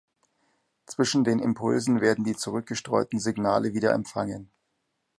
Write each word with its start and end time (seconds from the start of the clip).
Zwischen 0.87 1.23
den 1.23 1.37
Impulsen 1.37 2.01
werden 2.01 2.23
die 2.25 2.35
zurück 2.35 2.65
gestreuten 2.65 3.19
Signale 3.19 3.75
wieder 3.75 3.93
empfangen. 3.93 4.49